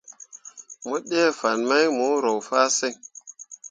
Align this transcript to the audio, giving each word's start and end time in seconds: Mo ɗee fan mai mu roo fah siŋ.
Mo 0.87 0.95
ɗee 1.09 1.29
fan 1.39 1.59
mai 1.69 1.85
mu 1.97 2.05
roo 2.23 2.39
fah 2.47 2.67
siŋ. 2.77 2.93